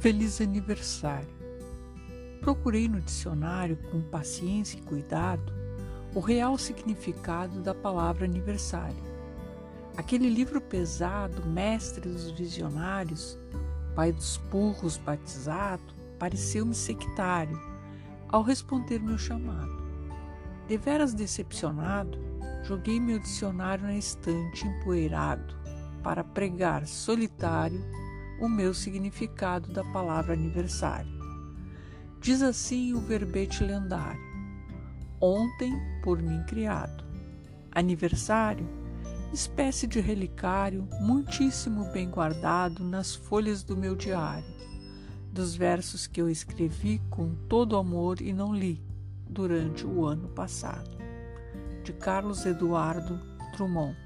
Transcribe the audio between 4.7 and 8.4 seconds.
e cuidado o real significado da palavra